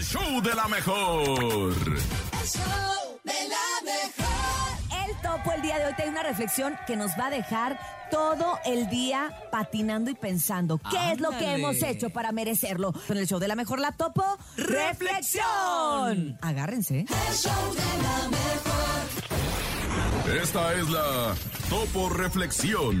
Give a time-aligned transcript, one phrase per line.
[0.00, 1.28] el show de la mejor.
[1.28, 5.06] El show de la mejor.
[5.06, 7.78] El topo el día de hoy tiene una reflexión que nos va a dejar
[8.10, 12.94] todo el día patinando y pensando qué es lo que hemos hecho para merecerlo.
[13.06, 14.24] Con el show de la mejor la topo,
[14.56, 16.38] reflexión.
[16.40, 17.00] Agárrense.
[17.00, 18.80] El show de la mejor.
[20.42, 21.34] Esta es la
[21.68, 23.00] Topo Reflexión.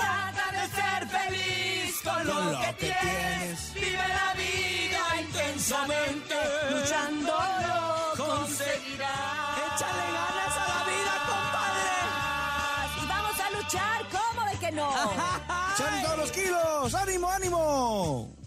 [0.00, 3.74] Trata de ser feliz con, lo, que, tienes.
[3.74, 6.34] Vive la vida intensamente.
[6.70, 7.32] Luchando
[7.66, 9.58] lo conseguirás.
[9.66, 11.96] Échale ganas a la vida, compadre.
[13.02, 14.90] Y vamos a luchar, ¿cómo de que no?
[15.76, 16.94] ¡Salen todos los kilos!
[16.94, 18.37] ¡Ánimo, ánimo!